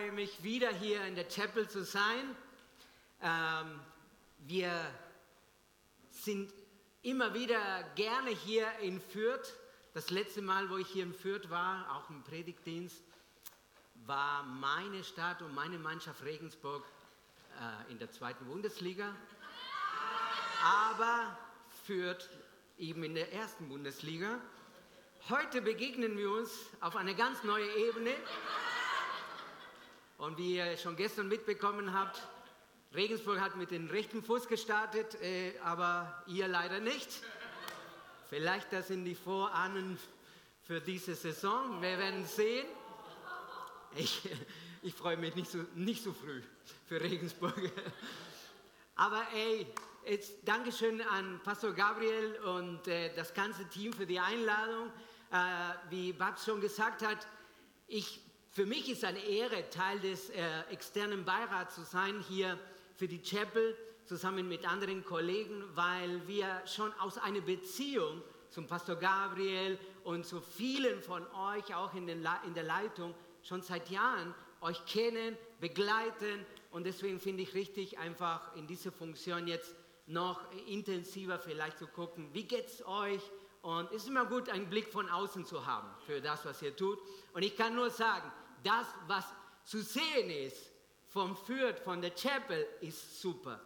[0.00, 2.34] freue mich wieder hier in der Chapel zu sein.
[3.22, 3.78] Ähm,
[4.38, 4.72] wir
[6.10, 6.50] sind
[7.02, 9.52] immer wieder gerne hier in Fürth.
[9.92, 13.02] Das letzte Mal, wo ich hier in Fürth war, auch im Predigtdienst,
[14.06, 16.82] war meine Stadt und meine Mannschaft Regensburg
[17.58, 19.14] äh, in der zweiten Bundesliga.
[20.64, 21.36] Aber
[21.84, 22.26] Fürth
[22.78, 24.40] eben in der ersten Bundesliga.
[25.28, 28.14] Heute begegnen wir uns auf eine ganz neue Ebene.
[30.20, 32.20] Und wie ihr schon gestern mitbekommen habt,
[32.94, 37.08] Regensburg hat mit dem rechten Fuß gestartet, äh, aber ihr leider nicht.
[38.28, 39.98] Vielleicht das sind die Vorahnen
[40.64, 41.80] für diese Saison.
[41.80, 42.66] Wir werden sehen.
[43.96, 44.28] Ich,
[44.82, 46.42] ich freue mich nicht so, nicht so früh
[46.86, 47.72] für Regensburg.
[48.96, 49.66] Aber ey,
[50.04, 54.92] jetzt Dankeschön an Pastor Gabriel und äh, das ganze Team für die Einladung.
[55.32, 55.36] Äh,
[55.88, 57.26] wie Babs schon gesagt hat,
[57.86, 58.20] ich
[58.52, 62.58] für mich ist eine Ehre, Teil des äh, externen Beirats zu sein hier
[62.96, 68.96] für die Chapel zusammen mit anderen Kollegen, weil wir schon aus einer Beziehung zum Pastor
[68.96, 74.84] Gabriel und zu vielen von euch auch in, in der Leitung schon seit Jahren euch
[74.84, 81.78] kennen, begleiten und deswegen finde ich richtig einfach in dieser Funktion jetzt noch intensiver vielleicht
[81.78, 83.22] zu gucken, wie geht es euch
[83.62, 86.74] und es ist immer gut, einen Blick von außen zu haben für das, was ihr
[86.74, 86.98] tut.
[87.34, 88.30] Und ich kann nur sagen,
[88.62, 89.24] das, was
[89.64, 90.70] zu sehen ist
[91.08, 93.60] vom Fürth, von der Chapel, ist super.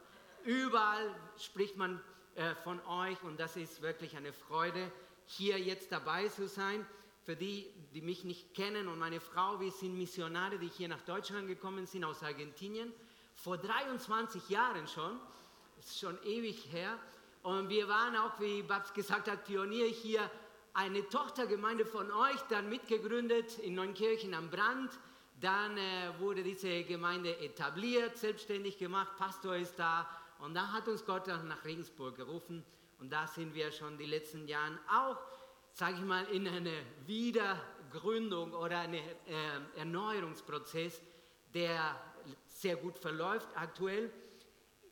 [0.45, 2.01] Überall spricht man
[2.34, 4.91] äh, von euch und das ist wirklich eine Freude,
[5.27, 6.86] hier jetzt dabei zu sein.
[7.25, 11.01] Für die, die mich nicht kennen und meine Frau, wir sind Missionare, die hier nach
[11.03, 12.92] Deutschland gekommen sind aus Argentinien,
[13.34, 15.19] vor 23 Jahren schon,
[15.77, 16.98] das ist schon ewig her.
[17.42, 20.31] Und wir waren auch, wie Babs gesagt hat, Pionier hier
[20.75, 24.91] eine Tochtergemeinde von euch dann mitgegründet in Neunkirchen am Brand.
[25.41, 30.08] Dann äh, wurde diese Gemeinde etabliert, selbstständig gemacht, Pastor ist da
[30.41, 32.64] und dann hat uns Gott nach Regensburg gerufen
[32.98, 35.18] und da sind wir schon die letzten Jahre auch,
[35.73, 36.73] sage ich mal, in eine
[37.06, 41.01] Wiedergründung oder einen äh, Erneuerungsprozess,
[41.52, 42.01] der
[42.48, 44.11] sehr gut verläuft aktuell.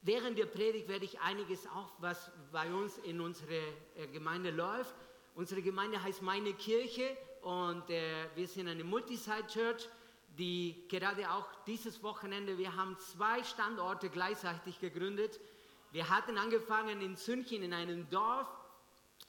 [0.02, 3.52] Während der Predigt werde ich einiges auch, was bei uns in unserer
[3.96, 4.94] äh, Gemeinde läuft,
[5.34, 9.88] Unsere Gemeinde heißt Meine Kirche und äh, wir sind eine Multisite-Church,
[10.36, 15.40] die gerade auch dieses Wochenende, wir haben zwei Standorte gleichzeitig gegründet.
[15.90, 18.46] Wir hatten angefangen in Sünchen in einem Dorf,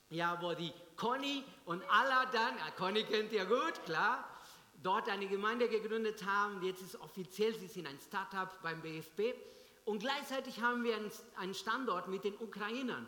[0.10, 4.28] ja, wo die Conny und Aladan, ja, Conny kennt ihr gut, klar,
[4.84, 6.62] dort eine Gemeinde gegründet haben.
[6.64, 9.36] Jetzt ist offiziell, sie sind ein Startup beim BFB.
[9.86, 10.98] Und gleichzeitig haben wir
[11.38, 13.08] einen Standort mit den Ukrainern.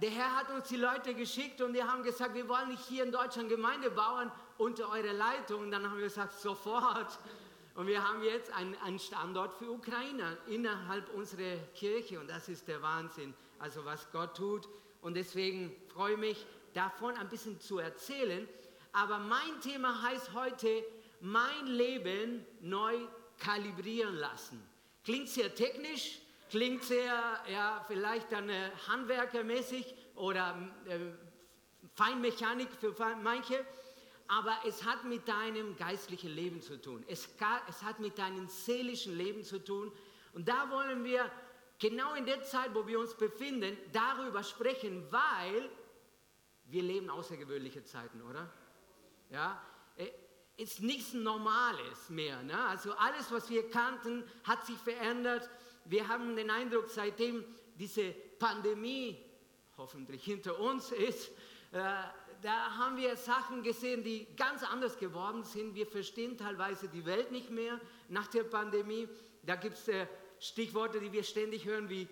[0.00, 3.04] Der Herr hat uns die Leute geschickt und die haben gesagt, wir wollen nicht hier
[3.04, 5.62] in Deutschland Gemeinde bauen unter eurer Leitung.
[5.62, 7.18] Und dann haben wir gesagt, sofort.
[7.74, 12.80] Und wir haben jetzt einen Standort für Ukrainer innerhalb unserer Kirche und das ist der
[12.82, 14.68] Wahnsinn, also was Gott tut.
[15.00, 18.48] Und deswegen freue ich mich, davon ein bisschen zu erzählen.
[18.92, 20.84] Aber mein Thema heißt heute,
[21.20, 22.96] mein Leben neu
[23.38, 24.62] kalibrieren lassen.
[25.04, 26.20] Klingt sehr technisch,
[26.54, 30.56] Klingt sehr, ja, vielleicht dann äh, handwerkermäßig oder
[30.86, 31.00] äh,
[31.96, 32.94] Feinmechanik für
[33.24, 33.66] manche,
[34.28, 37.04] aber es hat mit deinem geistlichen Leben zu tun.
[37.08, 37.28] Es,
[37.68, 39.90] es hat mit deinem seelischen Leben zu tun.
[40.32, 41.28] Und da wollen wir
[41.80, 45.68] genau in der Zeit, wo wir uns befinden, darüber sprechen, weil
[46.66, 48.48] wir leben außergewöhnliche Zeiten, oder?
[49.28, 49.60] Ja,
[49.96, 50.06] äh,
[50.56, 52.44] ist nichts Normales mehr.
[52.44, 52.56] Ne?
[52.68, 55.50] Also alles, was wir kannten, hat sich verändert
[55.84, 57.44] wir haben den Eindruck, seitdem
[57.76, 59.18] diese Pandemie
[59.76, 61.28] hoffentlich hinter uns ist,
[61.72, 61.82] äh,
[62.42, 65.74] da haben wir Sachen gesehen, die ganz anders geworden sind.
[65.74, 69.08] Wir verstehen teilweise die Welt nicht mehr nach der Pandemie.
[69.42, 70.06] Da gibt es äh,
[70.38, 72.06] Stichworte, die wir ständig hören, wie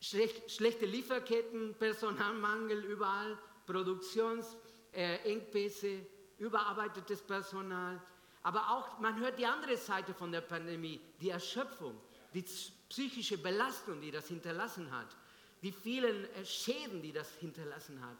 [0.00, 3.36] schlecht, schlechte Lieferketten, Personalmangel überall,
[3.66, 6.06] Produktionsengpässe, äh,
[6.38, 8.00] überarbeitetes Personal.
[8.42, 12.00] Aber auch, man hört die andere Seite von der Pandemie, die Erschöpfung
[12.34, 12.44] die
[12.88, 15.16] psychische Belastung, die das hinterlassen hat,
[15.62, 18.18] die vielen äh, Schäden, die das hinterlassen hat.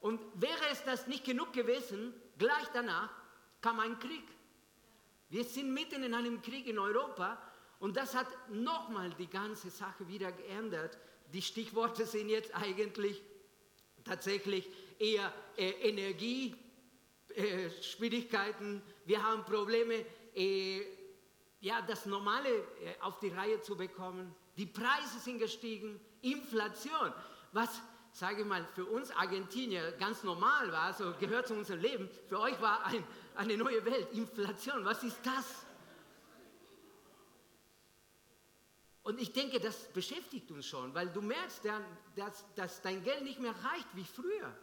[0.00, 3.10] Und wäre es das nicht genug gewesen, gleich danach
[3.60, 4.24] kam ein Krieg.
[5.28, 7.38] Wir sind mitten in einem Krieg in Europa
[7.78, 10.98] und das hat nochmal die ganze Sache wieder geändert.
[11.32, 13.22] Die Stichworte sind jetzt eigentlich
[14.04, 18.78] tatsächlich eher äh, Energieschwierigkeiten.
[18.78, 20.04] Äh, Wir haben Probleme
[20.34, 20.82] äh,
[21.60, 24.34] ja, das Normale äh, auf die Reihe zu bekommen.
[24.56, 27.12] Die Preise sind gestiegen, Inflation.
[27.52, 27.80] Was,
[28.12, 32.40] sage ich mal, für uns Argentinier ganz normal war, also gehört zu unserem Leben, für
[32.40, 33.04] euch war ein,
[33.36, 34.84] eine neue Welt, Inflation.
[34.84, 35.66] Was ist das?
[39.02, 41.62] Und ich denke, das beschäftigt uns schon, weil du merkst,
[42.16, 44.54] dass, dass dein Geld nicht mehr reicht wie früher.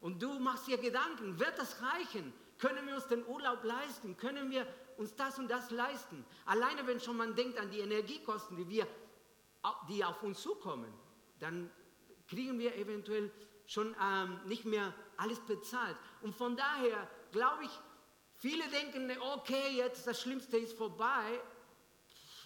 [0.00, 2.32] Und du machst dir Gedanken, wird das reichen?
[2.58, 4.16] Können wir uns den Urlaub leisten?
[4.16, 4.66] Können wir
[4.96, 6.24] uns das und das leisten?
[6.46, 8.86] Alleine wenn schon man denkt an die Energiekosten, die, wir,
[9.88, 10.92] die auf uns zukommen,
[11.40, 11.70] dann
[12.28, 13.30] kriegen wir eventuell
[13.66, 15.96] schon ähm, nicht mehr alles bezahlt.
[16.22, 17.70] Und von daher glaube ich,
[18.36, 21.40] viele denken, okay, jetzt das Schlimmste ist vorbei.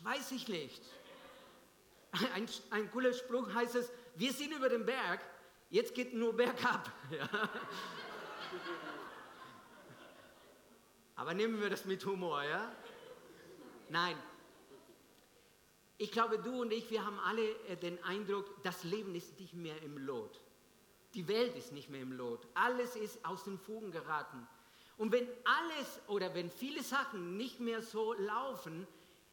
[0.03, 0.83] Weiß ich nicht.
[2.35, 5.21] Ein, ein cooler Spruch heißt es, wir sind über den Berg,
[5.71, 6.91] jetzt geht nur bergab.
[7.11, 7.29] Ja.
[11.19, 12.73] Aber nehmen wir das mit Humor, ja?
[13.89, 14.17] Nein.
[15.97, 19.53] Ich glaube, du und ich, wir haben alle äh, den Eindruck, das Leben ist nicht
[19.53, 20.41] mehr im Lot.
[21.15, 22.47] Die Welt ist nicht mehr im Lot.
[22.55, 24.47] Alles ist aus den Fugen geraten.
[24.97, 28.87] Und wenn alles oder wenn viele Sachen nicht mehr so laufen,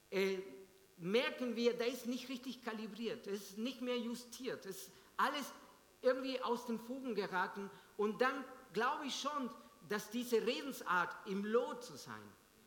[0.09, 0.39] äh,
[0.97, 5.53] merken wir, da ist nicht richtig kalibriert, es ist nicht mehr justiert, es ist alles
[6.01, 7.69] irgendwie aus den Fugen geraten.
[7.95, 8.43] Und dann
[8.73, 9.51] glaube ich schon,
[9.89, 12.21] dass diese Redensart im Lot zu sein,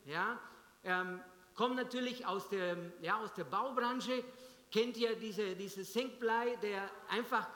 [0.05, 0.39] ja,
[0.83, 1.21] ähm,
[1.55, 4.23] kommt natürlich aus der, ja, aus der Baubranche,
[4.71, 7.47] kennt ihr diese, dieses Senkblei, der einfach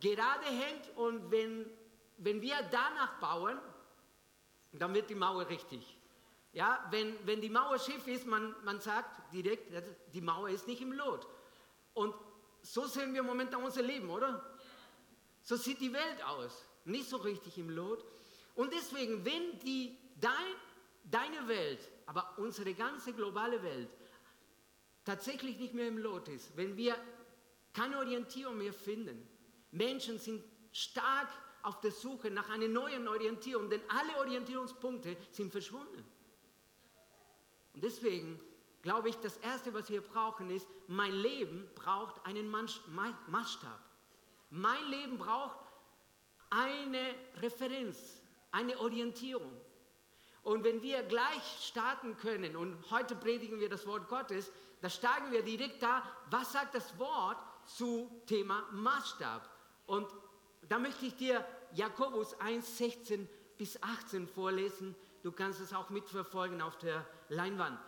[0.00, 1.66] gerade hängt und wenn,
[2.18, 3.58] wenn wir danach bauen,
[4.72, 5.96] dann wird die Mauer richtig.
[6.52, 9.72] Ja, wenn, wenn die Mauer schief ist, man, man sagt direkt,
[10.14, 11.26] die Mauer ist nicht im Lot.
[11.92, 12.14] Und
[12.62, 14.42] so sehen wir momentan unser Leben, oder?
[15.42, 16.64] So sieht die Welt aus.
[16.84, 18.04] Nicht so richtig im Lot.
[18.56, 20.32] Und deswegen, wenn die, dein,
[21.04, 23.88] deine Welt, aber unsere ganze globale Welt
[25.04, 26.96] tatsächlich nicht mehr im Lot ist, wenn wir
[27.72, 29.28] keine Orientierung mehr finden,
[29.70, 30.42] Menschen sind
[30.72, 31.28] stark
[31.62, 36.04] auf der Suche nach einer neuen Orientierung, denn alle Orientierungspunkte sind verschwunden.
[37.74, 38.40] Und deswegen
[38.80, 43.80] glaube ich, das Erste, was wir brauchen, ist, mein Leben braucht einen Maßstab.
[44.50, 45.58] Mein Leben braucht
[46.50, 48.22] eine Referenz,
[48.56, 49.52] eine Orientierung.
[50.42, 54.50] Und wenn wir gleich starten können, und heute predigen wir das Wort Gottes,
[54.80, 57.36] da steigen wir direkt da, was sagt das Wort
[57.66, 59.46] zu Thema Maßstab?
[59.86, 60.08] Und
[60.68, 64.94] da möchte ich dir Jakobus 1, 16 bis 18 vorlesen.
[65.22, 67.78] Du kannst es auch mitverfolgen auf der Leinwand.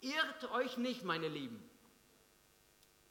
[0.00, 1.62] Irrt euch nicht, meine Lieben.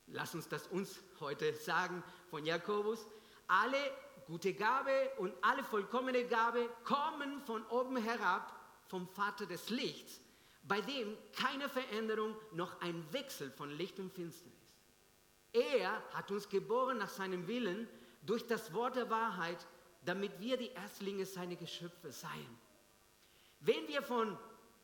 [0.08, 3.06] Lass uns das uns heute sagen von Jakobus.
[3.48, 3.78] Alle
[4.30, 8.56] gute Gabe und alle vollkommene Gabe kommen von oben herab,
[8.88, 10.22] vom Vater des Lichts,
[10.62, 14.56] bei dem keine Veränderung noch ein Wechsel von Licht und Finsternis.
[15.52, 17.88] Er hat uns geboren nach seinem Willen
[18.22, 19.66] durch das Wort der Wahrheit,
[20.06, 22.60] damit wir die Erstlinge seiner Geschöpfe seien.
[23.62, 24.38] Wenn wir von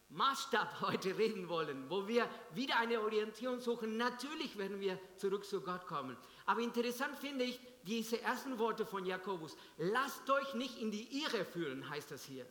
[0.10, 5.62] Maßstab heute reden wollen, wo wir wieder eine Orientierung suchen, natürlich werden wir zurück zu
[5.62, 6.18] Gott kommen.
[6.48, 9.56] Aber interessant finde ich diese ersten Worte von Jakobus.
[9.78, 12.46] Lasst euch nicht in die Irre führen, heißt das hier.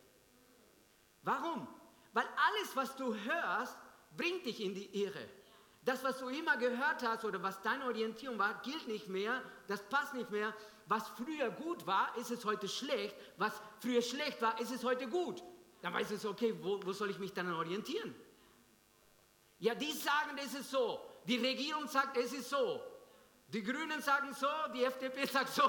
[1.23, 1.67] Warum?
[2.13, 3.77] Weil alles, was du hörst,
[4.17, 5.29] bringt dich in die Irre.
[5.85, 9.83] Das, was du immer gehört hast oder was deine Orientierung war, gilt nicht mehr, das
[9.89, 10.55] passt nicht mehr.
[10.87, 13.17] Was früher gut war, ist es heute schlecht.
[13.37, 15.43] Was früher schlecht war, ist es heute gut
[15.85, 18.15] dann weiß es, okay, wo, wo soll ich mich dann orientieren?
[19.59, 20.99] Ja, die sagen, es ist so.
[21.27, 22.81] Die Regierung sagt, es ist so.
[23.55, 25.63] Die Grünen sagen so, die FDP sagt so.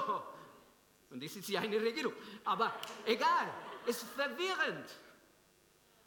[1.08, 2.14] Und das ist ja eine Regierung.
[2.44, 2.74] Aber
[3.04, 3.46] egal,
[3.86, 4.90] es ist verwirrend.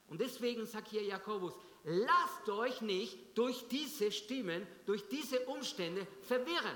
[0.09, 1.53] Und deswegen sagt hier Jakobus,
[1.85, 6.75] lasst euch nicht durch diese Stimmen, durch diese Umstände verwirren.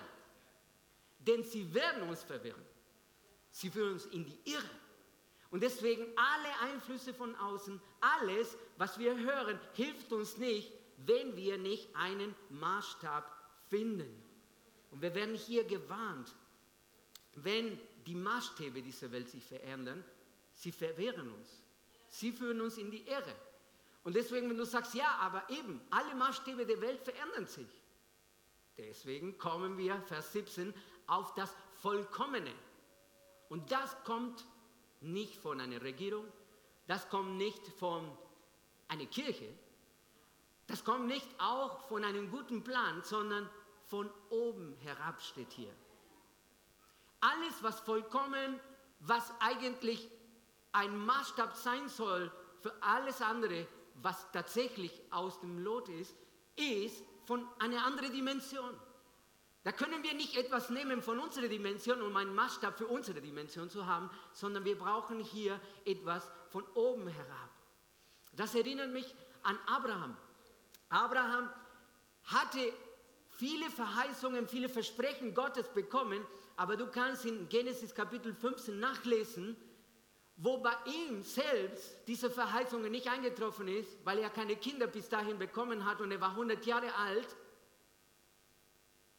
[1.19, 2.63] Denn sie werden uns verwirren.
[3.51, 4.69] Sie führen uns in die Irre.
[5.51, 11.57] Und deswegen alle Einflüsse von außen, alles, was wir hören, hilft uns nicht, wenn wir
[11.57, 13.29] nicht einen Maßstab
[13.69, 14.22] finden.
[14.93, 16.35] Und wir werden hier gewarnt,
[17.33, 20.03] wenn die Maßstäbe dieser Welt sich verändern,
[20.53, 21.61] sie verwehren uns.
[22.09, 23.35] Sie führen uns in die Irre.
[24.03, 27.67] Und deswegen, wenn du sagst, ja, aber eben, alle Maßstäbe der Welt verändern sich.
[28.77, 30.71] Deswegen kommen wir, Vers 17,
[31.07, 32.53] auf das Vollkommene.
[33.49, 34.45] Und das kommt
[35.01, 36.25] nicht von einer Regierung,
[36.85, 38.15] das kommt nicht von
[38.89, 39.49] einer Kirche,
[40.67, 43.49] das kommt nicht auch von einem guten Plan, sondern
[43.93, 45.71] von oben herab steht hier.
[47.19, 48.59] Alles, was vollkommen,
[49.01, 50.09] was eigentlich
[50.71, 52.31] ein Maßstab sein soll
[52.61, 53.67] für alles andere,
[54.01, 56.15] was tatsächlich aus dem Lot ist,
[56.55, 58.75] ist von einer anderen Dimension.
[59.63, 63.69] Da können wir nicht etwas nehmen von unserer Dimension, um einen Maßstab für unsere Dimension
[63.69, 67.49] zu haben, sondern wir brauchen hier etwas von oben herab.
[68.31, 70.17] Das erinnert mich an Abraham.
[70.89, 71.47] Abraham
[72.23, 72.73] hatte
[73.35, 76.25] viele Verheißungen, viele Versprechen Gottes bekommen,
[76.55, 79.55] aber du kannst in Genesis Kapitel 15 nachlesen,
[80.35, 85.37] wo bei ihm selbst diese Verheißungen nicht eingetroffen ist, weil er keine Kinder bis dahin
[85.37, 87.27] bekommen hat und er war 100 Jahre alt.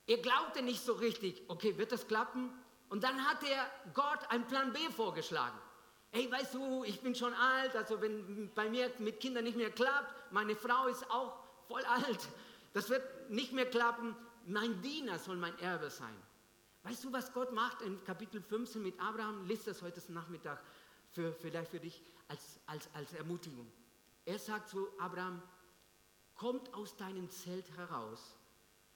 [0.07, 2.51] Er glaubte nicht so richtig, okay, wird das klappen?
[2.89, 5.59] Und dann hat er Gott einen Plan B vorgeschlagen.
[6.11, 9.71] Hey, weißt du, ich bin schon alt, also wenn bei mir mit Kindern nicht mehr
[9.71, 11.33] klappt, meine Frau ist auch
[11.67, 12.29] voll alt,
[12.73, 14.15] das wird nicht mehr klappen,
[14.47, 16.15] mein Diener soll mein Erbe sein.
[16.83, 19.47] Weißt du, was Gott macht in Kapitel 15 mit Abraham?
[19.47, 20.63] Lies das heute Nachmittag
[21.13, 23.71] für, vielleicht für dich als, als, als Ermutigung.
[24.27, 25.43] Er sagt zu Abraham,
[26.35, 28.37] kommt aus deinem Zelt heraus,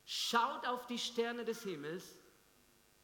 [0.05, 2.19] schaut auf die Sterne des Himmels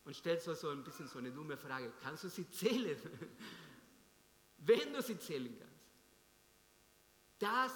[0.04, 2.98] und stellt so, so ein bisschen so eine dumme Frage, kannst du sie zählen?
[4.58, 5.74] Wenn du sie zählen kannst.
[7.38, 7.72] Das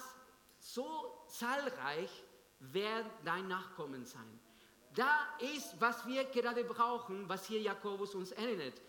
[0.59, 2.09] so zahlreich
[2.59, 4.39] werden dein Nachkommen sein.
[4.95, 8.81] Da ist, was wir gerade brauchen, was hier Jakobus uns erinnert.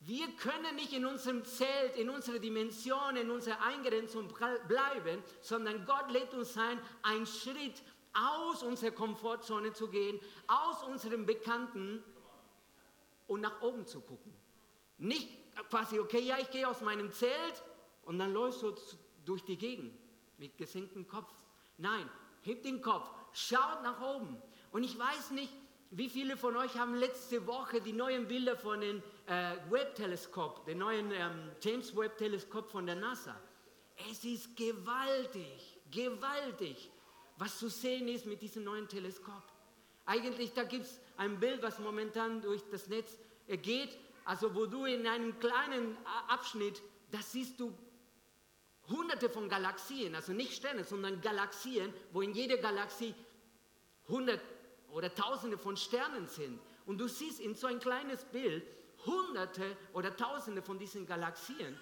[0.00, 4.28] Wir können nicht in unserem Zelt, in unserer Dimension, in unserer Eingrenzung
[4.66, 11.24] bleiben, sondern Gott lädt uns ein, einen Schritt aus unserer Komfortzone zu gehen, aus unserem
[11.24, 12.02] Bekannten
[13.28, 14.32] und nach oben zu gucken.
[14.98, 15.28] Nicht
[15.68, 17.62] quasi, okay, ja, ich gehe aus meinem Zelt
[18.04, 18.74] und dann läufst du
[19.24, 19.94] durch die Gegend
[20.38, 21.32] mit gesenktem Kopf.
[21.78, 22.08] Nein,
[22.42, 24.40] heb den Kopf, schaut nach oben.
[24.72, 25.52] Und ich weiß nicht,
[25.90, 30.78] wie viele von euch haben letzte Woche die neuen Bilder von dem äh, Webb-Teleskop, dem
[30.78, 33.36] neuen ähm, James Webb-Teleskop von der NASA?
[34.10, 36.90] Es ist gewaltig, gewaltig,
[37.36, 39.42] was zu sehen ist mit diesem neuen Teleskop.
[40.06, 44.66] Eigentlich, da gibt es ein Bild, was momentan durch das Netz äh, geht, also wo
[44.66, 45.96] du in einem kleinen
[46.28, 46.80] Abschnitt,
[47.10, 47.72] da siehst du
[48.92, 53.14] hunderte von Galaxien, also nicht Sterne, sondern Galaxien, wo in jeder Galaxie
[54.08, 54.40] hundert
[54.90, 56.60] oder tausende von Sternen sind.
[56.86, 58.64] Und du siehst in so ein kleines Bild
[59.06, 61.78] hunderte oder tausende von diesen Galaxien.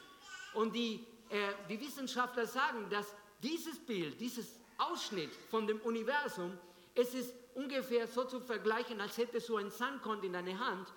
[0.55, 6.57] Und die, äh, die Wissenschaftler sagen, dass dieses Bild, dieses Ausschnitt von dem Universum,
[6.95, 10.93] es ist ungefähr so zu vergleichen, als hättest du einen Sandkorn in deiner Hand,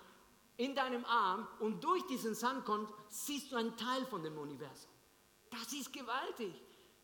[0.56, 4.93] in deinem Arm und durch diesen Sandkorn siehst du einen Teil von dem Universum.
[5.54, 6.54] Das ist gewaltig.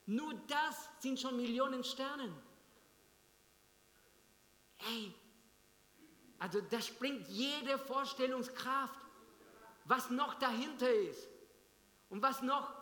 [0.07, 2.35] Nur das sind schon Millionen Sternen.
[4.79, 5.15] Ey,
[6.39, 8.99] also da springt jede Vorstellungskraft,
[9.85, 11.29] was noch dahinter ist
[12.09, 12.75] und was noch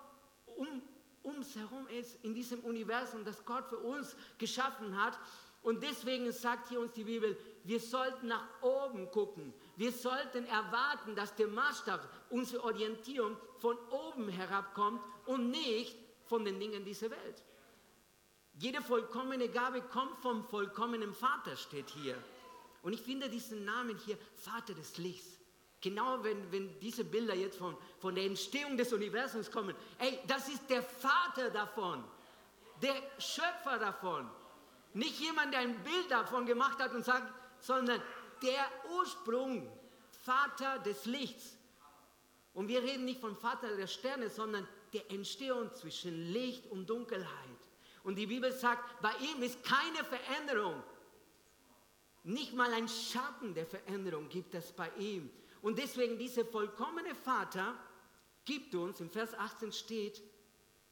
[0.56, 0.82] um
[1.22, 5.18] uns herum ist in diesem Universum, das Gott für uns geschaffen hat.
[5.62, 9.52] Und deswegen sagt hier uns die Bibel, wir sollten nach oben gucken.
[9.76, 16.58] Wir sollten erwarten, dass der Maßstab, unsere Orientierung von oben herabkommt und nicht von den
[16.60, 17.42] Dingen dieser Welt.
[18.54, 22.16] Jede vollkommene Gabe kommt vom vollkommenen Vater, steht hier.
[22.82, 25.38] Und ich finde diesen Namen hier, Vater des Lichts.
[25.80, 29.76] Genau wenn, wenn diese Bilder jetzt von, von der Entstehung des Universums kommen.
[29.98, 32.02] Ey, das ist der Vater davon.
[32.82, 34.28] Der Schöpfer davon.
[34.94, 38.02] Nicht jemand, der ein Bild davon gemacht hat und sagt, sondern
[38.42, 38.66] der
[38.96, 39.70] Ursprung,
[40.24, 41.57] Vater des Lichts.
[42.58, 47.60] Und wir reden nicht vom Vater der Sterne, sondern der Entstehung zwischen Licht und Dunkelheit.
[48.02, 50.82] Und die Bibel sagt, bei ihm ist keine Veränderung.
[52.24, 55.30] Nicht mal ein Schatten der Veränderung gibt es bei ihm.
[55.62, 57.76] Und deswegen dieser vollkommene Vater
[58.44, 60.20] gibt uns, im Vers 18 steht,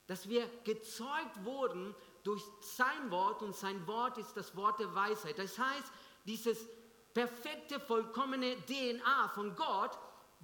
[0.07, 5.37] dass wir gezeugt wurden durch sein Wort und sein Wort ist das Wort der Weisheit.
[5.37, 5.93] Das heißt,
[6.27, 6.65] dieses
[7.13, 9.99] perfekte, vollkommene DNA von Gott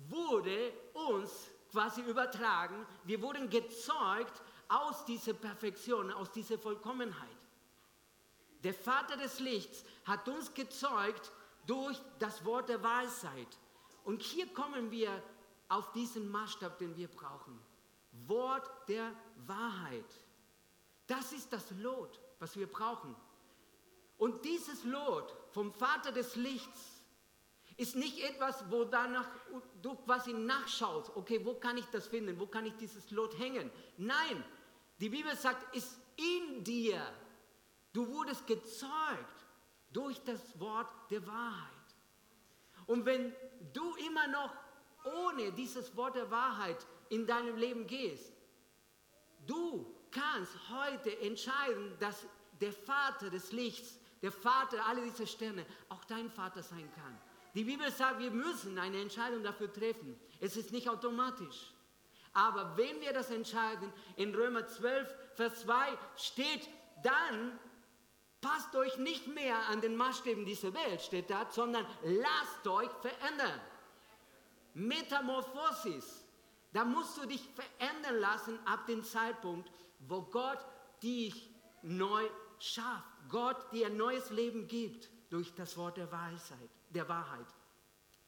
[0.09, 2.87] wurde uns quasi übertragen.
[3.05, 7.29] Wir wurden gezeugt aus dieser Perfektion, aus dieser Vollkommenheit.
[8.63, 11.33] Der Vater des Lichts hat uns gezeugt
[11.67, 13.59] durch das Wort der Weisheit.
[14.05, 15.23] Und hier kommen wir
[15.69, 17.59] auf diesen Maßstab, den wir brauchen.
[18.27, 19.13] Wort der
[19.47, 20.05] Wahrheit.
[21.07, 23.17] Das ist das Lot, was wir brauchen.
[24.19, 26.92] Und dieses Lot vom Vater des Lichts
[27.77, 29.29] ist nicht etwas, wo danach
[29.81, 33.71] du quasi nachschaust, okay, wo kann ich das finden, wo kann ich dieses Lot hängen.
[33.97, 34.45] Nein,
[35.01, 37.01] die Bibel sagt, ist in dir.
[37.93, 39.47] Du wurdest gezeugt
[39.93, 41.69] durch das Wort der Wahrheit.
[42.87, 43.35] Und wenn
[43.73, 44.55] du immer noch
[45.05, 48.33] ohne dieses Wort der Wahrheit in deinem Leben gehst,
[49.47, 52.27] du kannst heute entscheiden, dass
[52.61, 57.19] der Vater des Lichts, der Vater aller dieser Sterne, auch dein Vater sein kann.
[57.55, 60.19] Die Bibel sagt, wir müssen eine Entscheidung dafür treffen.
[60.41, 61.73] Es ist nicht automatisch.
[62.33, 66.69] Aber wenn wir das entscheiden, in Römer 12, Vers 2 steht,
[67.03, 67.59] dann
[68.43, 73.61] Passt euch nicht mehr an den Maßstäben dieser Welt, steht da, sondern lasst euch verändern.
[74.75, 76.25] Metamorphosis.
[76.73, 80.59] Da musst du dich verändern lassen ab dem Zeitpunkt, wo Gott
[81.05, 81.49] dich
[81.83, 82.25] neu
[82.59, 83.07] schafft.
[83.29, 87.47] Gott dir ein neues Leben gibt durch das Wort der Weisheit, der Wahrheit.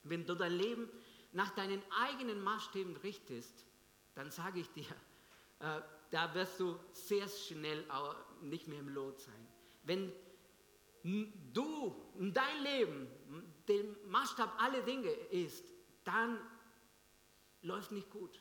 [0.02, 0.88] Wenn du dein Leben
[1.32, 3.66] nach deinen eigenen Maßstäben richtest,
[4.14, 4.86] dann sage ich dir,
[5.60, 5.80] äh,
[6.10, 7.84] da wirst du sehr schnell
[8.42, 9.48] nicht mehr im Lot sein.
[9.82, 10.12] Wenn
[11.52, 13.08] du dein Leben
[13.68, 15.64] der Maßstab aller Dinge ist,
[16.04, 16.38] dann
[17.62, 18.40] läuft nicht gut.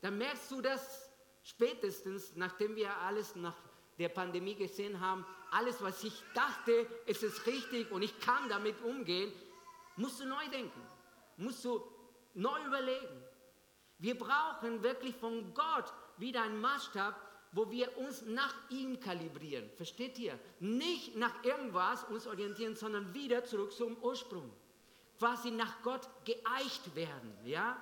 [0.00, 1.10] Dann merkst du das
[1.42, 3.56] spätestens, nachdem wir alles nach
[3.98, 8.80] der Pandemie gesehen haben, alles, was ich dachte, es ist richtig und ich kann damit
[8.82, 9.32] umgehen,
[9.96, 10.80] musst du neu denken,
[11.36, 11.82] musst du
[12.34, 13.22] neu überlegen.
[13.98, 17.14] Wir brauchen wirklich von Gott wieder einen Maßstab,
[17.52, 19.70] wo wir uns nach ihm kalibrieren.
[19.76, 20.38] Versteht ihr?
[20.60, 24.52] Nicht nach irgendwas uns orientieren, sondern wieder zurück zum Ursprung.
[25.18, 27.80] Quasi nach Gott geeicht werden, ja?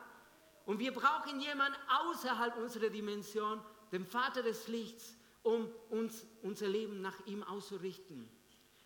[0.65, 3.61] Und wir brauchen jemanden außerhalb unserer Dimension,
[3.93, 5.16] dem Vater des Lichts,
[5.47, 8.29] um uns unser Leben nach ihm auszurichten.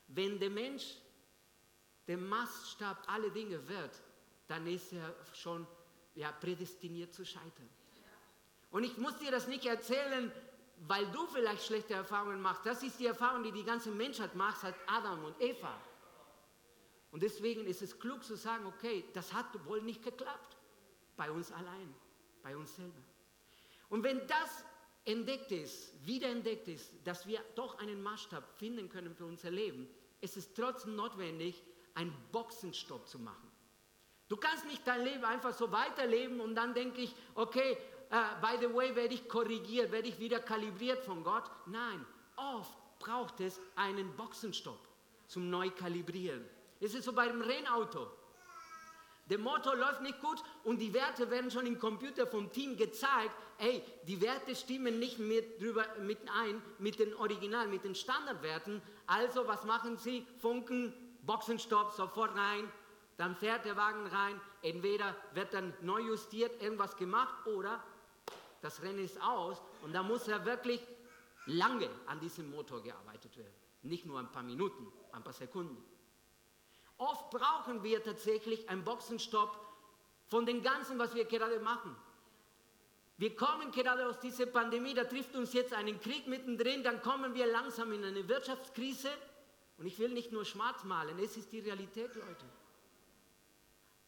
[0.08, 0.98] Wenn der Mensch
[2.06, 4.02] der Maßstab aller Dinge wird,
[4.46, 5.66] dann ist er schon
[6.14, 7.70] ja, prädestiniert zu scheitern.
[8.70, 10.30] Und ich muss dir das nicht erzählen,
[10.86, 12.66] weil du vielleicht schlechte Erfahrungen machst.
[12.66, 15.80] Das ist die Erfahrung, die die ganze Menschheit macht, seit Adam und Eva.
[17.10, 20.58] Und deswegen ist es klug zu sagen, okay, das hat wohl nicht geklappt.
[21.16, 21.94] Bei uns allein,
[22.42, 23.02] bei uns selber.
[23.88, 24.64] Und wenn das
[25.04, 29.88] entdeckt ist, wiederentdeckt ist, dass wir doch einen Maßstab finden können für unser Leben,
[30.20, 31.62] ist es trotzdem notwendig,
[31.94, 33.50] einen Boxenstopp zu machen.
[34.28, 37.76] Du kannst nicht dein Leben einfach so weiterleben und dann denke ich, okay,
[38.12, 41.50] uh, by the way, werde ich korrigiert, werde ich wieder kalibriert von Gott.
[41.66, 44.78] Nein, oft braucht es einen Boxenstopp
[45.26, 46.44] zum Neukalibrieren.
[46.78, 48.06] Es ist so bei dem Rennauto.
[49.30, 53.30] Der Motor läuft nicht gut und die Werte werden schon im Computer vom Team gezeigt.
[53.58, 58.82] Ey, die Werte stimmen nicht mit, drüber, mit ein mit den Original, mit den Standardwerten.
[59.06, 60.26] Also, was machen sie?
[60.38, 62.68] Funken, Boxenstopp, sofort rein.
[63.18, 64.40] Dann fährt der Wagen rein.
[64.62, 67.80] Entweder wird dann neu justiert, irgendwas gemacht oder
[68.62, 70.80] das Rennen ist aus und da muss er wirklich
[71.46, 73.54] lange an diesem Motor gearbeitet werden.
[73.82, 75.82] Nicht nur ein paar Minuten, ein paar Sekunden.
[77.00, 79.58] Oft brauchen wir tatsächlich einen Boxenstopp
[80.26, 81.96] von dem Ganzen, was wir gerade machen.
[83.16, 87.34] Wir kommen gerade aus dieser Pandemie, da trifft uns jetzt einen Krieg mittendrin, dann kommen
[87.34, 89.08] wir langsam in eine Wirtschaftskrise.
[89.78, 92.44] Und ich will nicht nur schwarz malen, es ist die Realität, Leute.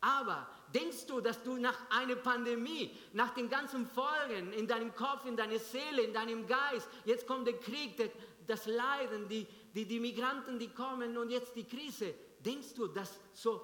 [0.03, 5.25] Aber denkst du, dass du nach einer Pandemie, nach den ganzen Folgen in deinem Kopf,
[5.25, 8.13] in deiner Seele, in deinem Geist, jetzt kommt der Krieg,
[8.47, 13.19] das Leiden, die, die, die Migranten, die kommen und jetzt die Krise, Denkst du, dass
[13.33, 13.61] so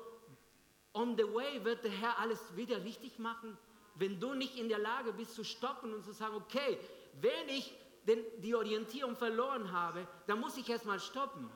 [0.94, 3.56] on the way wird der Herr alles wieder richtig machen?
[3.94, 6.78] Wenn du nicht in der Lage bist zu stoppen und zu sagen, okay,
[7.20, 7.74] wenn ich
[8.06, 11.50] den, die Orientierung verloren habe, dann muss ich erstmal stoppen.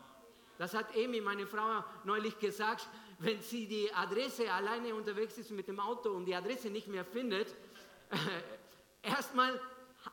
[0.58, 2.86] Das hat Amy, meine Frau, neulich gesagt,
[3.18, 7.04] wenn sie die Adresse alleine unterwegs ist mit dem Auto und die Adresse nicht mehr
[7.04, 7.54] findet,
[9.02, 9.58] erstmal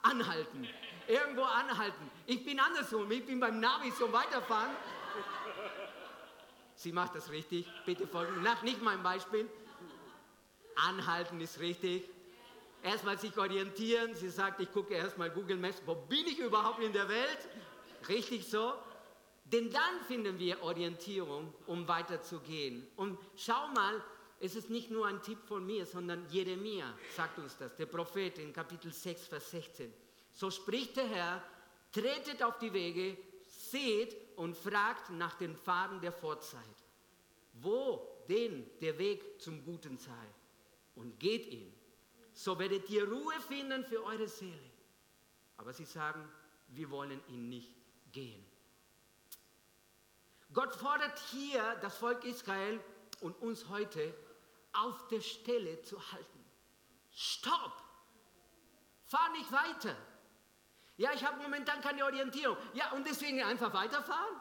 [0.04, 0.68] anhalten,
[1.08, 2.10] irgendwo anhalten.
[2.26, 4.76] Ich bin andersrum, ich bin beim Navi so weiterfahren
[6.80, 7.70] Sie macht das richtig.
[7.86, 8.42] Bitte folgen.
[8.42, 9.50] Nach nicht mein Beispiel.
[10.78, 12.10] Anhalten ist richtig.
[12.82, 14.16] Erstmal sich orientieren.
[14.16, 15.82] Sie sagt, ich gucke erstmal Google Maps.
[15.86, 17.50] Wo bin ich überhaupt in der Welt?
[18.08, 18.72] Richtig so.
[19.44, 22.88] Denn dann finden wir Orientierung, um weiterzugehen.
[22.96, 24.02] Und schau mal,
[24.40, 28.38] es ist nicht nur ein Tipp von mir, sondern Jeremia sagt uns das, der Prophet
[28.38, 29.94] in Kapitel 6, Vers 16.
[30.32, 31.44] So spricht der Herr,
[31.92, 36.84] tretet auf die Wege, seht und fragt nach den Pfaden der Vorzeit,
[37.52, 40.28] wo denn der Weg zum Guten sei,
[40.96, 41.74] und geht ihn.
[42.32, 44.72] So werdet ihr Ruhe finden für eure Seele.
[45.58, 46.26] Aber sie sagen,
[46.70, 47.76] wir wollen ihn nicht
[48.14, 48.46] gehen.
[50.54, 52.80] Gott fordert hier das Volk Israel
[53.20, 54.14] und uns heute
[54.72, 56.46] auf der Stelle zu halten.
[57.12, 57.74] Stopp!
[59.04, 59.98] Fahr nicht weiter.
[61.00, 62.58] Ja, ich habe momentan keine Orientierung.
[62.74, 64.36] Ja, und deswegen einfach weiterfahren?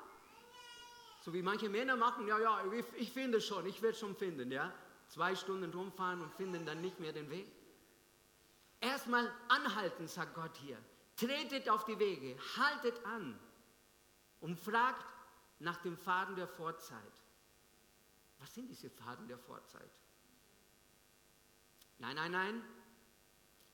[1.20, 4.50] So wie manche Männer machen, ja, ja, ich, ich finde schon, ich werde schon finden,
[4.50, 4.72] ja.
[5.06, 7.46] Zwei Stunden rumfahren und finden dann nicht mehr den Weg.
[8.80, 10.76] Erstmal anhalten, sagt Gott hier.
[11.14, 13.38] Tretet auf die Wege, haltet an
[14.40, 15.06] und fragt
[15.60, 17.22] nach dem Faden der Vorzeit.
[18.40, 19.92] Was sind diese Faden der Vorzeit?
[21.98, 22.64] Nein, nein, nein,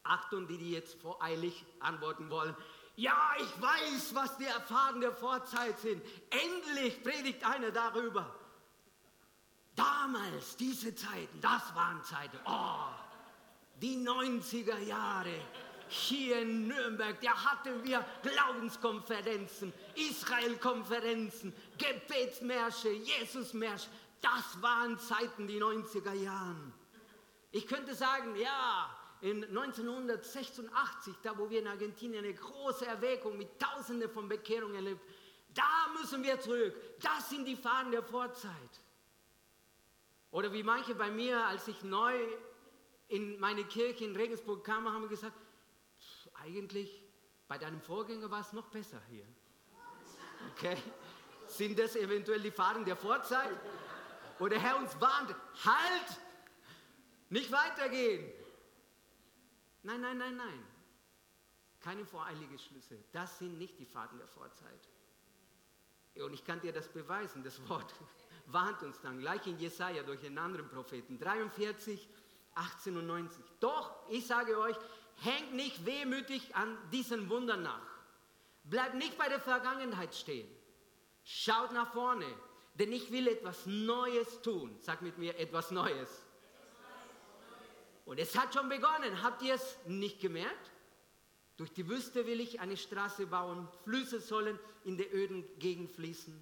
[0.04, 2.54] Achtung, die, die jetzt voreilig antworten wollen.
[2.96, 6.02] Ja, ich weiß, was die Erfahrungen der Vorzeit sind.
[6.30, 8.34] Endlich predigt einer darüber.
[9.74, 12.38] Damals, diese Zeiten, das waren Zeiten.
[12.46, 12.86] Oh,
[13.82, 15.34] die 90er Jahre.
[15.88, 23.88] Hier in Nürnberg, da hatten wir Glaubenskonferenzen, Israelkonferenzen, Gebetsmärsche, Jesusmärsche.
[24.22, 26.72] Das waren Zeiten, die 90er Jahren.
[27.50, 28.88] Ich könnte sagen, ja,
[29.24, 35.00] in 1986, da wo wir in Argentinien eine große Erweckung mit Tausenden von Bekehrungen erlebt,
[35.54, 36.74] da müssen wir zurück.
[37.00, 38.52] Das sind die Fahnen der Vorzeit.
[40.30, 42.12] Oder wie manche bei mir, als ich neu
[43.08, 45.38] in meine Kirche in Regensburg kam, haben gesagt,
[46.34, 47.02] eigentlich
[47.48, 49.26] bei deinem Vorgänger war es noch besser hier.
[50.52, 50.76] Okay?
[51.46, 53.56] Sind das eventuell die Fahnen der Vorzeit?
[54.38, 55.34] Wo der Herr uns warnt,
[55.64, 56.20] halt!
[57.30, 58.43] Nicht weitergehen!
[59.84, 60.66] Nein, nein, nein, nein.
[61.80, 62.98] Keine voreilige Schlüsse.
[63.12, 64.88] Das sind nicht die Faden der Vorzeit.
[66.16, 67.44] Und ich kann dir das beweisen.
[67.44, 67.94] Das Wort
[68.46, 71.18] warnt uns dann gleich in Jesaja durch einen anderen Propheten.
[71.18, 72.08] 43,
[72.54, 73.44] 18 und 90.
[73.60, 74.76] Doch, ich sage euch,
[75.16, 77.94] hängt nicht wehmütig an diesen Wundern nach.
[78.64, 80.48] Bleibt nicht bei der Vergangenheit stehen.
[81.24, 82.26] Schaut nach vorne,
[82.74, 84.76] denn ich will etwas Neues tun.
[84.80, 86.23] Sag mit mir etwas Neues.
[88.14, 89.24] Und es hat schon begonnen.
[89.24, 90.70] Habt ihr es nicht gemerkt?
[91.56, 93.66] Durch die Wüste will ich eine Straße bauen.
[93.82, 96.32] Flüsse sollen in der öden Gegend fließen.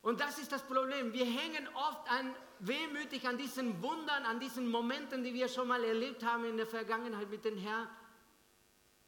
[0.00, 1.12] Und das ist das Problem.
[1.12, 5.84] Wir hängen oft an, wehmütig an diesen Wundern, an diesen Momenten, die wir schon mal
[5.84, 7.86] erlebt haben in der Vergangenheit mit dem Herrn.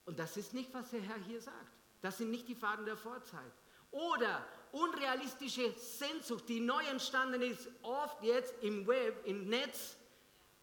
[0.04, 1.72] Und das ist nicht, was der Herr hier sagt.
[2.02, 3.54] Das sind nicht die Faden der Vorzeit.
[3.90, 9.96] Oder unrealistische Sehnsucht, die neu entstanden ist, oft jetzt im Web, im Netz,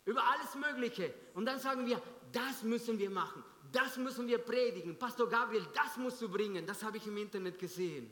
[0.05, 1.13] über alles Mögliche.
[1.33, 4.97] Und dann sagen wir, das müssen wir machen, das müssen wir predigen.
[4.97, 8.11] Pastor Gabriel, das musst du bringen, das habe ich im Internet gesehen.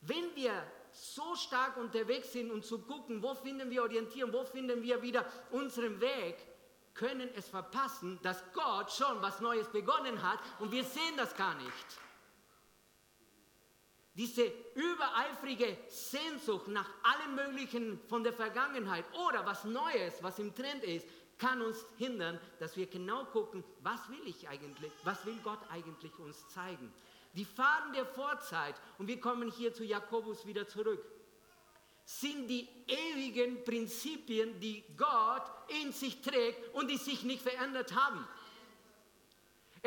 [0.00, 0.52] Wenn wir
[0.92, 5.26] so stark unterwegs sind und zu gucken, wo finden wir Orientierung, wo finden wir wieder
[5.50, 6.36] unseren Weg,
[6.94, 11.54] können es verpassen, dass Gott schon was Neues begonnen hat und wir sehen das gar
[11.56, 12.05] nicht.
[14.16, 20.84] Diese übereifrige Sehnsucht nach allem Möglichen von der Vergangenheit oder was Neues, was im Trend
[20.84, 21.06] ist,
[21.38, 26.18] kann uns hindern, dass wir genau gucken, was will ich eigentlich, was will Gott eigentlich
[26.18, 26.90] uns zeigen
[27.36, 31.04] die Faden der Vorzeit, und wir kommen hier zu Jakobus wieder zurück,
[32.04, 35.42] sind die ewigen Prinzipien, die Gott
[35.82, 38.26] in sich trägt und die sich nicht verändert haben.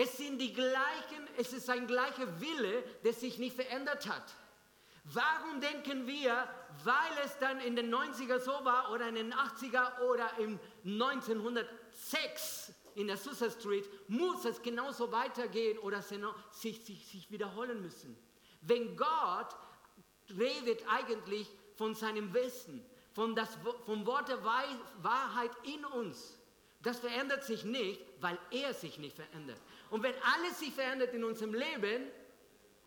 [0.02, 4.34] Es sind die gleichen, es ist ein gleicher Wille, der sich nicht verändert hat.
[5.04, 6.48] Warum denken wir,
[6.86, 12.72] weil es dann in den 90er so war oder in den 80er oder im 1906
[12.96, 18.18] in der Susa Street, muss es genauso weitergehen oder sich, sich, sich wiederholen müssen.
[18.62, 19.54] Wenn Gott
[20.30, 23.50] redet eigentlich von seinem Wissen, von das,
[23.86, 26.40] vom Wort der Wahrheit in uns,
[26.82, 29.60] das verändert sich nicht, weil er sich nicht verändert.
[29.90, 32.08] Und wenn alles sich verändert in unserem Leben,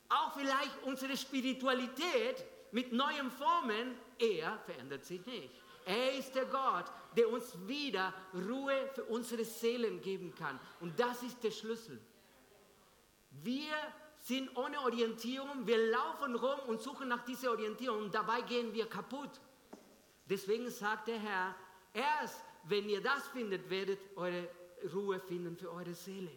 [0.08, 5.50] auch vielleicht unsere Spiritualität mit neuen Formen, er verändert sich nicht.
[5.84, 6.84] Er ist der Gott,
[7.16, 10.60] der uns wieder Ruhe für unsere Seelen geben kann.
[10.80, 12.00] Und das ist der Schlüssel.
[13.30, 13.74] Wir
[14.20, 18.86] sind ohne Orientierung, wir laufen rum und suchen nach dieser Orientierung und dabei gehen wir
[18.86, 19.40] kaputt.
[20.26, 21.56] Deswegen sagt der Herr,
[21.92, 24.48] erst wenn ihr das findet, werdet eure
[24.94, 26.30] Ruhe finden für eure Seele.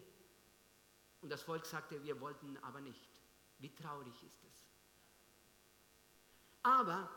[1.26, 3.10] Und das Volk sagte, wir wollten aber nicht.
[3.58, 4.68] Wie traurig ist es.
[6.62, 7.10] Aber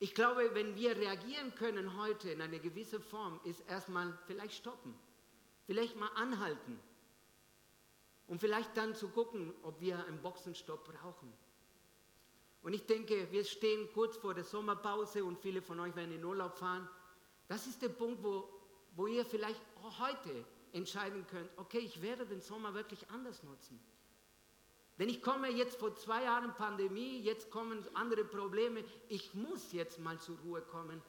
[0.00, 4.98] ich glaube, wenn wir reagieren können heute in eine gewisse Form, ist erstmal vielleicht stoppen,
[5.66, 6.80] vielleicht mal anhalten
[8.26, 11.32] und vielleicht dann zu gucken, ob wir einen Boxenstopp brauchen.
[12.62, 16.24] Und ich denke, wir stehen kurz vor der Sommerpause und viele von euch werden in
[16.24, 16.88] Urlaub fahren.
[17.46, 18.59] Das ist der Punkt, wo,
[18.96, 19.60] wo ihr vielleicht
[19.98, 23.80] heute entscheiden könnt, okay, ich werde den Sommer wirklich anders nutzen.
[24.98, 28.84] Denn ich komme jetzt vor zwei Jahren Pandemie, jetzt kommen andere Probleme.
[29.08, 31.00] Ich muss jetzt mal zur Ruhe kommen.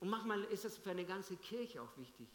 [0.00, 2.28] Und manchmal ist das für eine ganze Kirche auch wichtig.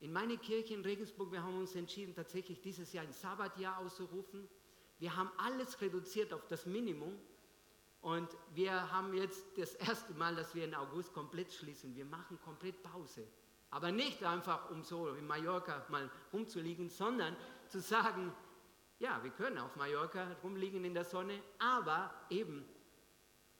[0.00, 4.48] In meiner Kirche in Regensburg, wir haben uns entschieden, tatsächlich dieses Jahr ein Sabbatjahr auszurufen.
[4.98, 7.16] Wir haben alles reduziert auf das Minimum.
[8.00, 11.94] Und wir haben jetzt das erste Mal, dass wir in August komplett schließen.
[11.94, 13.26] Wir machen komplett Pause.
[13.70, 17.36] Aber nicht einfach, um so in Mallorca mal rumzuliegen, sondern
[17.68, 18.32] zu sagen,
[18.98, 22.64] ja, wir können auf Mallorca rumliegen in der Sonne, aber eben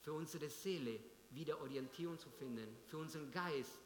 [0.01, 0.99] für unsere Seele
[1.31, 3.81] wieder Orientierung zu finden, für unseren Geist.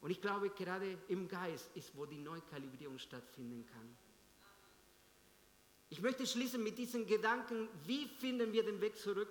[0.00, 3.96] Und ich glaube, gerade im Geist ist, wo die Neukalibrierung stattfinden kann.
[5.92, 9.28] Ich möchte schließen mit diesen Gedanken, wie finden wir den Weg zurück?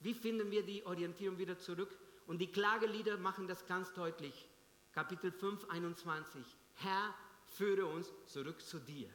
[0.00, 1.88] Wie finden wir die Orientierung wieder zurück?
[2.26, 4.46] Und die Klagelieder machen das ganz deutlich.
[4.92, 6.44] Kapitel 5, 21.
[6.74, 7.14] Herr,
[7.46, 9.08] führe uns zurück zu dir,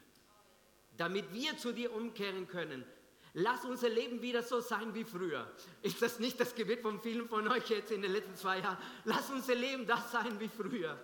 [0.96, 2.84] damit wir zu dir umkehren können.
[3.34, 5.48] Lass unser Leben wieder so sein wie früher.
[5.82, 8.78] Ist das nicht das Gebet von vielen von euch jetzt in den letzten zwei Jahren?
[9.04, 11.00] Lass unser Leben das sein wie früher.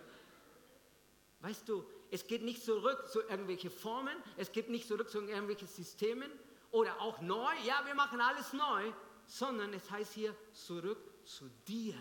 [1.38, 5.68] Weißt du, es geht nicht zurück zu irgendwelchen Formen, es geht nicht zurück zu irgendwelchen
[5.68, 6.30] Systemen
[6.70, 7.52] oder auch neu.
[7.64, 8.92] Ja, wir machen alles neu,
[9.26, 11.94] sondern es heißt hier zurück zu dir,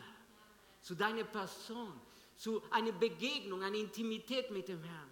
[0.82, 2.00] zu deiner Person,
[2.36, 5.12] zu einer Begegnung, einer Intimität mit dem Herrn.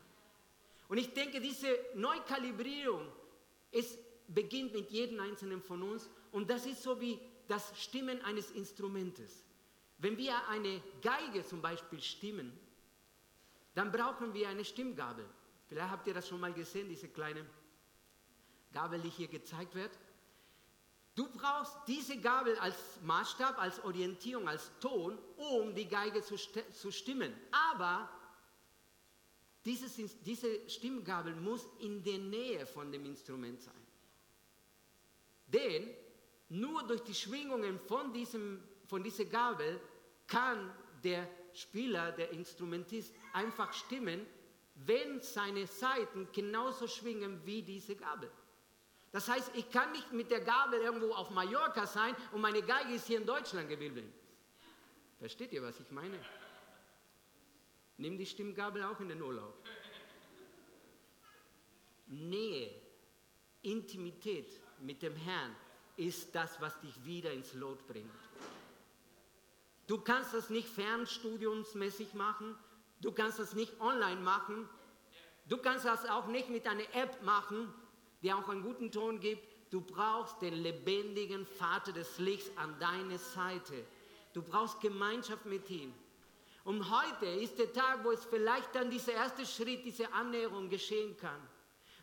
[0.88, 3.12] Und ich denke, diese Neukalibrierung
[3.72, 8.52] ist beginnt mit jedem einzelnen von uns und das ist so wie das Stimmen eines
[8.52, 9.44] Instrumentes.
[9.98, 12.58] Wenn wir eine Geige zum Beispiel stimmen,
[13.76, 15.26] dann brauchen wir eine Stimmgabel.
[15.68, 17.46] Vielleicht habt ihr das schon mal gesehen, diese kleine
[18.72, 19.92] Gabel, die hier gezeigt wird.
[21.14, 26.92] Du brauchst diese Gabel als Maßstab, als Orientierung, als Ton, um die Geige zu, zu
[26.92, 27.34] stimmen.
[27.72, 28.10] Aber
[29.64, 33.88] dieses, diese Stimmgabel muss in der Nähe von dem Instrument sein.
[35.48, 35.90] Denn
[36.50, 39.80] nur durch die Schwingungen von, diesem, von dieser Gabel
[40.28, 40.72] kann
[41.04, 44.26] der Spieler, der Instrumentist einfach stimmen,
[44.76, 48.30] wenn seine Saiten genauso schwingen wie diese Gabel.
[49.12, 52.94] Das heißt, ich kann nicht mit der Gabel irgendwo auf Mallorca sein und meine Geige
[52.94, 54.12] ist hier in Deutschland geblieben.
[55.20, 56.20] Versteht ihr, was ich meine?
[57.98, 59.58] Nimm die Stimmgabel auch in den Urlaub.
[62.08, 62.70] Nähe,
[63.62, 65.56] Intimität mit dem Herrn
[65.96, 68.12] ist das, was dich wieder ins Lot bringt.
[69.88, 72.56] Du kannst das nicht fernstudiumsmäßig machen,
[73.02, 74.68] du kannst das nicht online machen,
[75.48, 77.72] du kannst das auch nicht mit einer App machen,
[78.22, 79.48] die auch einen guten Ton gibt.
[79.72, 83.86] Du brauchst den lebendigen Vater des Lichts an deiner Seite.
[84.34, 85.94] Du brauchst Gemeinschaft mit ihm.
[86.64, 91.16] Und heute ist der Tag, wo es vielleicht dann dieser erste Schritt, diese Annäherung geschehen
[91.18, 91.40] kann.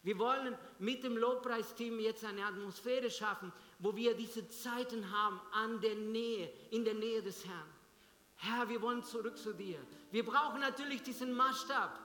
[0.02, 5.80] Wir wollen mit dem Lobpreisteam jetzt eine Atmosphäre schaffen, wo wir diese Zeiten haben an
[5.80, 7.68] der Nähe, in der Nähe des Herrn.
[8.36, 9.78] Herr, wir wollen zurück zu dir.
[10.10, 12.00] Wir brauchen natürlich diesen Maßstab.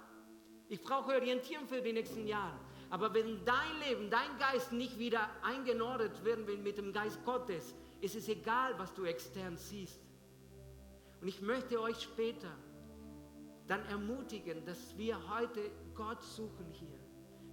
[0.70, 2.60] Ich brauche Orientierung für die nächsten Jahre.
[2.92, 7.74] Aber wenn dein Leben, dein Geist nicht wieder eingenordet werden will mit dem Geist Gottes,
[8.00, 10.00] ist es egal, was du extern siehst.
[11.20, 12.56] Und ich möchte euch später
[13.68, 17.07] dann ermutigen, dass wir heute Gott suchen hier.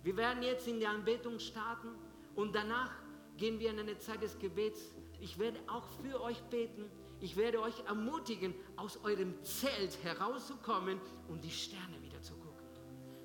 [0.05, 1.89] Wir werden jetzt in die Anbetung starten
[2.37, 2.91] und danach
[3.39, 4.95] gehen wir in eine Zeit des Gebets.
[5.19, 6.91] Ich werde auch für euch beten.
[7.21, 12.67] Ich werde euch ermutigen, aus eurem Zelt herauszukommen und die Sterne wieder zu gucken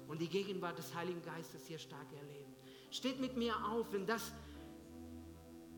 [0.08, 2.56] und die Gegenwart des Heiligen Geistes hier stark erleben.
[2.92, 4.32] Steht mit mir auf, wenn das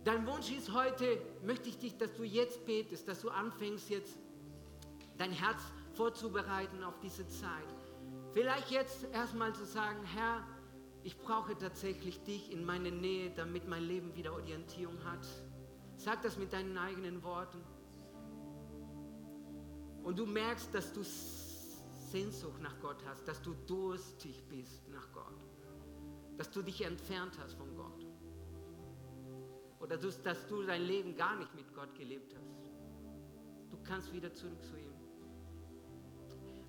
[0.04, 4.20] dein Wunsch ist heute, möchte ich dich, dass du jetzt betest, dass du anfängst jetzt
[5.18, 5.62] dein Herz
[5.96, 7.68] vorzubereiten auf diese Zeit.
[8.34, 10.46] Vielleicht jetzt erstmal zu sagen, Herr,
[11.04, 15.28] ich brauche tatsächlich dich in meine Nähe, damit mein Leben wieder Orientierung hat.
[15.98, 17.60] Sag das mit deinen eigenen Worten.
[20.04, 25.46] Und du merkst, dass du Sehnsucht nach Gott hast, dass du durstig bist nach Gott,
[26.38, 28.06] dass du dich entfernt hast von Gott.
[29.80, 32.70] Oder dass du dein Leben gar nicht mit Gott gelebt hast.
[33.72, 34.91] Du kannst wieder zurück zu ihm.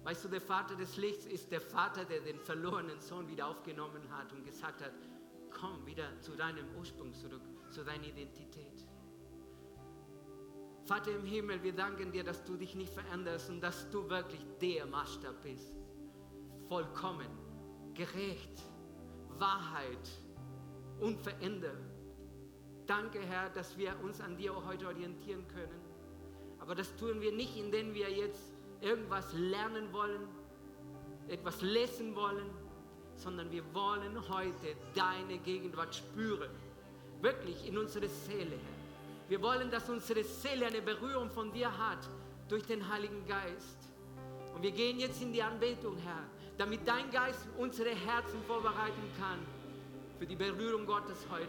[0.04, 4.02] Weißt du, der Vater des Lichts ist der Vater, der den verlorenen Sohn wieder aufgenommen
[4.10, 4.92] hat und gesagt hat,
[5.50, 8.86] komm wieder zu deinem Ursprung zurück, zu deiner Identität.
[10.84, 14.44] Vater im Himmel, wir danken dir, dass du dich nicht veränderst und dass du wirklich
[14.60, 15.72] der Maßstab bist.
[16.68, 17.28] Vollkommen,
[17.94, 18.62] gerecht,
[19.38, 20.10] Wahrheit,
[21.00, 21.78] unverändert.
[22.86, 25.80] Danke, Herr, dass wir uns an dir heute orientieren können.
[26.58, 28.51] Aber das tun wir nicht, indem wir jetzt
[28.82, 30.28] irgendwas lernen wollen,
[31.28, 32.50] etwas lesen wollen,
[33.16, 36.50] sondern wir wollen heute deine Gegenwart spüren.
[37.20, 38.82] Wirklich in unsere Seele, Herr.
[39.28, 42.08] Wir wollen, dass unsere Seele eine Berührung von dir hat
[42.48, 43.88] durch den Heiligen Geist.
[44.54, 46.24] Und wir gehen jetzt in die Anbetung, Herr,
[46.58, 49.38] damit dein Geist unsere Herzen vorbereiten kann
[50.18, 51.48] für die Berührung Gottes heute.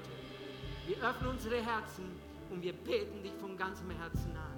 [0.87, 2.05] Wir öffnen unsere Herzen
[2.49, 4.52] und wir beten dich von ganzem Herzen an.